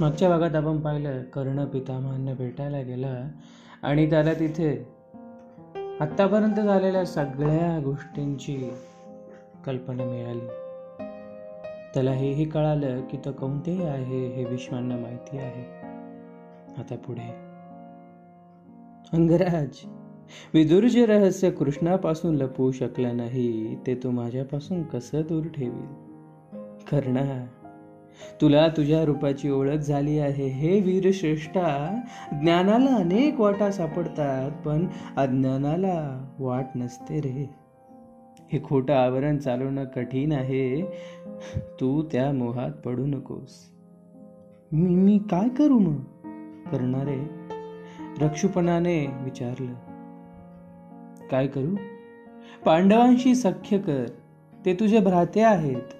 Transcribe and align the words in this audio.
मागच्या 0.00 0.28
भागात 0.28 0.54
आपण 0.54 0.80
पाहिलं 0.80 1.22
कर्ण 1.22 1.64
पितामहांना 1.64 2.32
भेटायला 2.32 2.80
गेला 2.80 3.28
आणि 3.82 4.10
त्याला 4.10 4.34
तिथे 4.34 4.88
आत्तापर्यंत 6.00 6.54
झालेल्या 6.54 7.06
सगळ्या 7.06 7.80
गोष्टींची 7.84 8.70
कल्पना 9.66 10.04
मिळाली. 10.04 10.46
त्याला 11.94 12.10
हेही 12.10 12.44
कळालं 12.44 13.00
की 13.00 13.16
तो 13.24 13.32
कोणतेही 13.32 13.82
आहे 13.82 14.26
हे 14.26 14.44
विश्वांना 14.44 14.96
माहिती 14.96 15.38
आहे. 15.38 15.88
आता 16.78 16.96
पुढे. 16.96 17.34
अंगराज 19.12 19.88
विदुरचे 20.54 21.06
रहस्य 21.06 21.50
कृष्णापासून 21.50 22.34
लपवू 22.34 22.72
शकला 22.72 23.12
नाही 23.12 23.78
ते 23.86 23.94
तू 23.94 24.10
माझ्यापासून 24.10 24.82
कसं 24.82 25.20
दूर 25.20 25.46
ठेवील? 25.46 26.08
कर्णा 26.90 27.46
तुला 28.40 28.68
तुझ्या 28.68 29.04
रूपाची 29.04 29.50
ओळख 29.50 29.76
झाली 29.76 30.18
आहे. 30.18 30.48
हे 30.48 30.80
वीरश्रेष्ठा 30.80 32.00
ज्ञानाला 32.32 32.94
अनेक 32.94 33.40
वाटा 33.40 33.70
सापडतात 33.70 34.50
पण 34.66 34.86
अज्ञानाला 35.16 36.30
वाट 36.38 36.66
नसते 36.74 37.20
रे. 37.20 37.50
हे 38.52 38.62
खोटं 38.64 38.94
आवरण 38.94 39.38
चालवणं 39.38 39.84
कठीण 39.84 40.32
आहे. 40.32 40.86
तू 41.80 42.02
त्या 42.02 42.32
मोहात 42.32 42.70
पडू 42.70 43.06
नकोस. 43.06 43.70
मी 44.72 44.94
मी 44.94 45.18
काय 45.18 45.48
करू 45.48 45.78
मग? 45.78 45.96
करणारे 46.70 47.30
रक्षुपणाने 48.20 49.06
विचारलं. 49.06 49.74
काय 51.30 51.46
करू? 51.46 51.76
पांडवांशी 52.64 53.34
सख्य 53.34 53.78
कर. 53.78 54.04
ते 54.64 54.74
तुझे 54.74 55.00
भ्राते 55.00 55.40
आहेत. 55.40 55.97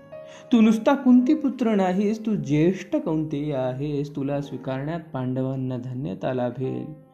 तू 0.52 0.60
नुसता 0.60 0.94
कुंती 0.94 1.34
पुत्र 1.34 1.74
नाहीस 1.74 2.26
तू 2.26 2.34
ज्येष्ठ 2.34 2.96
कौंतेय 2.96 3.54
आहेस 3.54 4.16
तुला 4.16 4.40
स्वीकारण्यात 4.40 5.00
पांडवांना 5.12 5.76
धन्यता 5.76 6.34
लाभेल. 6.34 7.08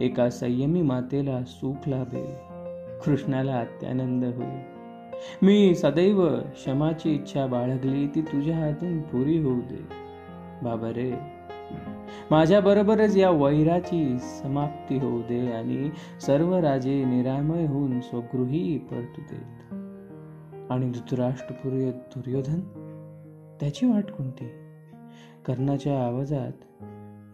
एका 0.00 0.30
संयमी 0.30 0.82
मातेला 0.82 1.42
सुख 1.44 1.88
लाभेल. 1.88 2.54
कृष्णाला 3.04 3.56
अत्यानंद 3.56 4.24
होईल. 4.24 4.74
मी 5.42 5.74
सदैव 5.74 6.28
क्षमाची 6.36 7.14
इच्छा 7.14 7.46
बाळगली 7.46 8.06
ती 8.06 8.20
तुझ्या 8.20 8.56
हातून 8.56 9.00
पुरी 9.00 9.38
होऊ 9.38 9.60
दे. 9.60 10.04
बाबा 10.62 10.88
रे 10.88 11.34
माझ्या 12.30 12.60
बरोबरच 12.60 13.16
या 13.16 13.30
वैराची 13.30 14.18
समाप्ती 14.18 14.98
होऊ 14.98 15.20
दे 15.20 15.52
आणि 15.52 15.90
सर्व 16.20 16.54
राजे 16.54 17.04
निरामय 17.04 17.66
होऊन 17.66 18.00
स्वगृही 18.00 18.78
परतू 18.78 19.22
देत. 19.22 19.63
आणि 20.70 20.90
धृतराष्ट्रपुरी 20.90 21.90
दुर्योधन 21.90 22.60
त्याची 23.60 23.86
वाट 23.86 24.10
कोणती? 24.10 24.48
कर्णाच्या 25.46 26.06
आवाजात 26.06 26.52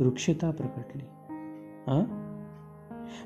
वृक्षता 0.03 0.50
प्रकटली. 0.50 1.03
हा 1.87 2.27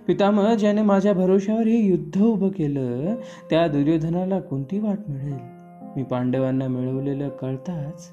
पितामह 0.06 0.54
ज्याने 0.54 0.82
माझ्या 0.82 1.12
भरोशावर 1.12 1.66
हे 1.66 1.78
युद्ध 1.86 2.22
उभं 2.22 2.48
केलं 2.48 3.14
त्या 3.50 3.68
दुर्योधनाला 3.68 4.40
कोणती 4.40 4.78
वाट 4.78 4.98
मिळेल? 5.08 5.54
मी 5.96 6.02
पांडवांना 6.02 6.68
मिळवलेलं 6.68 7.28
कळताच 7.28 8.10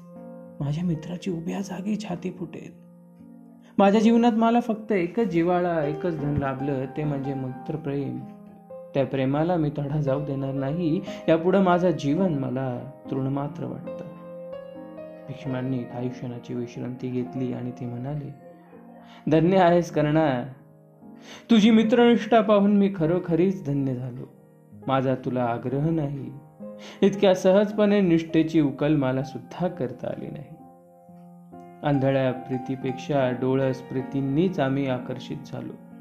माझ्या 0.60 0.84
मित्राची 0.84 1.30
उभ्या 1.30 1.60
जागी 1.60 1.96
छाती 1.96 2.30
फुटेल. 2.30 2.82
माझ्या 3.78 4.00
जीवनात 4.00 4.32
मला 4.32 4.60
फक्त 4.60 4.92
एकच 4.92 5.24
जिवाळा 5.24 5.84
एकच 5.84 6.20
धन 6.20 6.36
लाभलं 6.36 6.84
ते 6.96 7.04
म्हणजे 7.04 7.34
मित्रप्रेम. 7.34 8.20
त्या 8.94 9.06
प्रेमाला 9.06 9.56
मी 9.56 9.70
तडा 9.78 10.00
जाऊ 10.00 10.24
देणार 10.24 10.54
नाही. 10.54 11.00
यापुढं 11.28 11.62
माझं 11.62 11.90
जीवन 11.90 12.34
मला 12.34 12.90
तृणमात्र 13.10 13.64
वाटतं. 13.64 14.04
भीष्मांनी 15.28 15.78
काही 15.78 16.08
क्षणाची 16.08 16.54
विश्रांती 16.54 17.08
घेतली 17.08 17.52
आणि 17.52 17.70
ती 17.70 17.86
म्हणाली 17.86 18.30
धन्य 19.30 19.58
आहेस 19.58 19.90
कर्णा. 19.90 20.42
तुझी 21.50 21.70
मित्रनिष्ठा 21.70 22.40
पाहून 22.40 22.76
मी 22.76 22.92
खरोखरीच 22.96 23.66
धन्य 23.66 23.94
झालो. 23.94 24.24
माझा 24.86 25.14
तुला 25.14 25.44
आग्रह 25.44 25.90
नाही. 25.90 26.30
इतक्या 27.02 27.34
सहजपणे 27.34 28.00
निष्ठेची 28.00 28.60
उकल 28.60 28.96
मला 28.96 29.22
सुद्धा 29.22 29.68
करता 29.68 30.06
आली 30.06 30.26
नाही. 30.26 30.62
आंधळ्या 31.86 32.32
प्रीतीपेक्षा 32.32 33.30
डोळस 33.30 33.78
प्रीतींनीच 33.78 34.60
आम्ही 34.60 34.86
आकर्षित 34.86 35.36
झालो. 35.46 35.91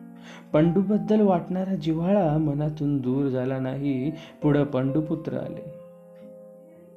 पंडूबद्दल 0.54 1.22
वाटणारा 1.22 1.76
जिव्हाळा 1.76 2.38
मनातून 2.38 2.98
दूर 2.98 3.28
झाला 3.28 3.60
नाही 3.60 4.12
पुढं 4.42 4.64
पंडुपुत्र 4.64 5.38
आले. 5.38 5.82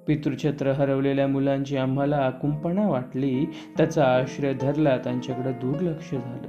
पितृछत्र 0.07 0.73
हरवलेल्या 0.73 1.27
मुलांची 1.27 1.77
आम्हाला 1.77 2.31
कुंपणा 2.31 2.89
वाटली 2.89 3.45
त्याचा 3.77 4.05
आश्रय 4.05 4.55
धरला 4.55 4.97
त्यांच्याकडे 4.97 5.53
दुर्लक्ष 5.53 6.11
झालं. 6.11 6.49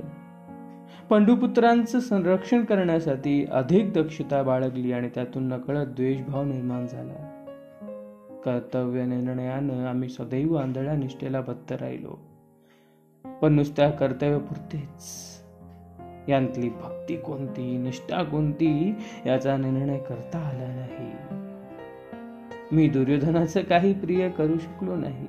पंडुपुत्रांचं 1.09 2.00
संरक्षण 2.00 2.63
करण्यासाठी 2.63 3.46
अधिक 3.52 3.94
दक्षता 3.94 4.44
बाळगली 4.44 4.92
आणि 4.92 5.09
त्यातून 5.16 5.44
नकळत 5.44 5.86
द्वेषभाव 5.86 6.44
निर्माण 6.44 6.88
झाला. 6.88 7.31
कर्तव्य 8.46 9.06
निर्णयानं 9.06 9.88
आम्ही 9.88 10.09
सदैव 10.09 10.56
आंधळ्या 10.56 10.96
निष्ठेला 10.96 11.42
बद्ध 11.42 11.74
राहिलो. 11.74 12.19
पण 13.42 13.53
नुसत्या 13.53 13.90
कर्तव्यपुरतेच. 13.90 15.34
यांतली 16.30 16.69
भक्ती 16.69 17.18
कोणती 17.18 17.78
निष्ठा 17.78 18.24
कोणती 18.24 18.96
याचा 19.25 19.58
निर्णय 19.58 19.97
करता 19.97 20.40
आला 20.40 20.68
नाही. 20.68 21.12
मी 22.72 22.90
दुर्योधनाचं 22.90 23.63
काही 23.63 23.94
प्रिय 23.94 24.30
करू 24.30 24.58
शकलो 24.58 24.96
नाही. 24.96 25.28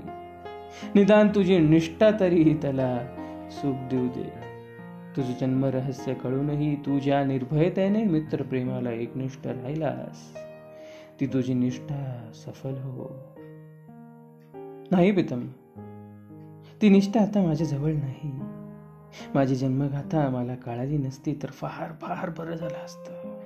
निदान 0.95 1.29
तुझी 1.29 1.59
निष्ठा 1.59 2.11
तरी 2.21 2.59
त्याला 2.62 2.99
सुख 3.51 3.75
देऊ 3.75 4.09
दे. 4.09 4.47
तुझं 5.17 5.33
जन्म 5.41 5.65
रहस्य 5.65 6.15
कळूनही 6.15 6.77
तू 6.77 6.99
ज्या 6.99 7.25
निर्भयतेने 7.25 8.05
मित्रप्रेमाला 8.05 8.91
एकनिष्ठ 8.91 9.47
राहिलास 9.47 10.39
ती 11.21 11.27
तुझी 11.27 11.55
निष्ठा 11.55 12.31
सफल 12.34 12.75
हो. 12.75 13.13
नाही 14.91 15.13
प्रीतम 15.13 15.49
ती 16.83 16.89
निष्ठा 16.89 17.21
आता 17.21 17.43
माझ्या 17.43 17.67
जवळ 17.67 17.93
नाही. 17.93 18.33
माझी 19.34 19.54
जन्मगाथा 19.54 20.28
मला 20.28 20.54
कळाली 20.54 20.97
नसती 20.97 21.38
तर 21.43 21.49
फार 21.49 21.93
फार 22.00 22.31
बरं 22.31 22.56
झालं 22.56 22.84
असतं. 22.84 23.41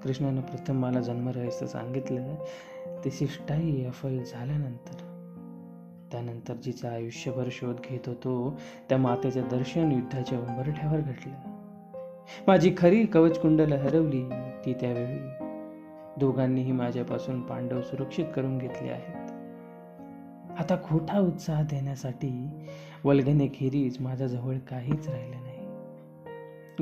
कृष्णानं 0.00 0.40
प्रथम 0.40 0.74
मला 0.74 1.00
जन्म 1.00 1.28
रहस्य 1.28 1.66
सांगितलं. 1.66 2.34
ते 3.04 3.10
शिष्टाई 3.10 3.84
अफल 3.84 4.18
झाल्यानंतर 4.32 5.08
त्यानंतर 6.12 6.54
जिचा 6.54 6.90
आयुष्यभर 6.90 7.48
शोध 7.50 7.76
घेत 7.90 8.08
होतो 8.08 8.60
त्या 8.88 8.98
मातेचं 8.98 9.42
दर्शन 9.50 9.92
युद्धाच्या 9.92 10.38
उंबरठ्यावर 10.38 11.00
घडलं. 11.00 11.52
माझी 12.46 12.74
खरी 12.78 13.06
कवचकुंडला 13.06 13.76
हरवली 13.76 14.28
ती 14.64 14.74
त्यावेळी. 14.74 15.18
दोघांनीही 16.18 16.72
माझ्यापासून 16.72 17.40
पांडव 17.40 17.80
सुरक्षित 17.80 18.24
करून 18.36 18.58
घेतले 18.58 18.88
आहेत. 18.88 19.21
आता 20.58 20.76
खोटा 20.84 21.18
उत्साह 21.18 21.62
देण्यासाठी 21.62 22.48
वल्गनेखेरीज 23.04 23.96
माझ्याजवळ 24.00 24.58
काहीच 24.58 25.08
राहिलं 25.08 25.36
नाही. 25.36 25.52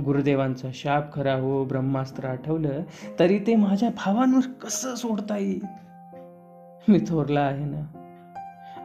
गुरुदेवांचा 0.02 0.68
शाप 0.74 1.12
खरा 1.12 1.34
हो 1.34 1.64
ब्रह्मास्त्र 1.64 2.24
आठवलं 2.24 2.82
तरी 3.18 3.38
ते 3.38 3.56
माझ्या 3.56 3.88
भावांवर 3.88 4.50
कसं 4.50 4.94
सोडता 4.94 5.36
येईल? 5.36 5.64
मी 6.88 6.98
थोरला 7.08 7.40
आहे 7.40 7.64
ना? 7.64 7.80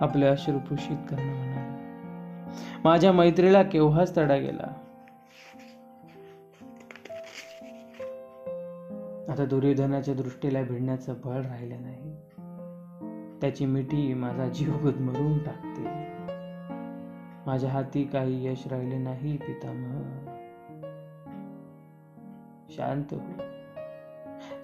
आपले 0.01 0.25
अश्रू 0.25 0.59
पुषित 0.59 0.97
करणं 1.09 1.25
म्हणाला. 1.25 1.77
माझ्या 2.83 3.11
मैत्रीला 3.11 3.63
केव्हाच 3.63 4.17
तडा 4.17 4.37
गेला? 4.37 4.73
आता 9.29 9.45
दुर्योधनाच्या 9.45 10.13
दृष्टीला 10.13 10.61
भिडण्याचं 10.61 11.13
बळ 11.25 11.41
राहिलं 11.41 11.81
नाही. 11.81 12.15
त्याची 13.41 13.65
मिठी 13.65 14.13
माझा 14.13 14.47
जीव 14.47 14.71
गुदमरून 14.71 15.37
टाकते. 15.37 16.05
माझ्या 17.47 17.69
हाती 17.69 18.03
काही 18.03 18.47
यश 18.47 18.67
राहिले 18.67 18.97
नाही 18.97 19.37
पितामह. 19.37 20.01
शांत 22.69 23.13
हो. 23.13 23.19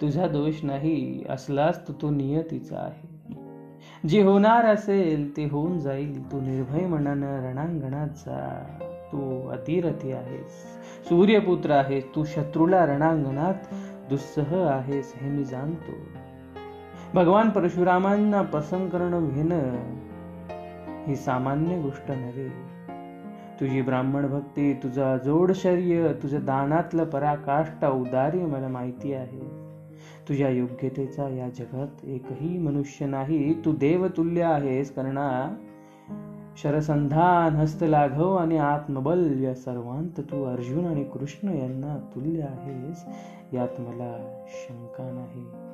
तुझा 0.00 0.28
दोष 0.28 0.64
नाही 0.64 1.24
असलास 1.28 1.88
तू 1.88 1.92
तो 2.02 2.10
नियतीचा 2.10 2.78
आहे. 2.78 3.12
जे 4.08 4.22
होणार 4.22 4.64
असेल 4.64 5.36
ते 5.36 5.44
होऊन 5.44 5.78
जाईल 5.78 6.32
तू 6.32 6.40
निर्भय 6.40 6.86
मनानं 6.86 7.50
रणांगणात 7.50 8.08
जा. 8.08 8.64
तू 9.12 9.48
अतिरथी 9.48 10.12
आहेस 10.12 10.78
सूर्यपुत्र 11.08 11.70
आहेस 11.70 12.04
तू 12.14 12.24
शत्रूला 12.24 12.86
रणांगणात 12.86 13.74
दुस्सह 14.08 14.68
आहेस 14.68 15.12
हे 15.16 15.30
मी 15.30 15.44
जाणतो. 15.44 15.92
भगवान 17.14 17.50
परशुरामांना 17.50 18.42
पसंत 18.42 18.90
करणं 18.90 19.28
घेणं 19.28 19.58
ही 21.06 21.16
सामान्य 21.16 21.80
गोष्ट 21.80 22.10
नव्हे. 22.10 22.48
तुझी 23.60 23.82
ब्राह्मण 23.82 24.26
भक्ती 24.26 24.74
तुझा 24.74 25.16
जोड 25.16 25.52
शर्य 25.52 26.12
तुझं 26.22 26.44
दानातलं 26.44 27.04
पराकाष्ठा 27.04 27.88
उदार्य 27.88 28.38
मला 28.38 28.68
माहिती 28.68 29.12
आहे. 29.12 29.40
तुझ्या 30.28 30.48
योग्यतेचा 30.48 31.28
या 31.28 31.48
जगात 31.48 32.04
एकही 32.04 32.58
मनुष्य 32.58 33.06
नाही. 33.06 33.64
तू 33.64 33.72
देवतुल्य 33.72 34.42
आहेस 34.42 34.94
कर्णा. 34.94 35.56
शरसंधान 36.56 37.56
हस्तलाघव 37.56 38.36
आणि 38.36 38.58
आत्मबल 38.58 39.42
या 39.42 39.54
सर्वांत 39.54 40.20
तू 40.20 40.44
अर्जुन 40.44 40.86
आणि 40.86 41.04
कृष्ण 41.04 41.48
यांना 41.48 41.96
तुल्य 42.14 42.42
आहेस 42.42 43.04
यात 43.52 43.80
मला 43.80 44.44
शंका 44.46 45.10
नाही. 45.12 45.71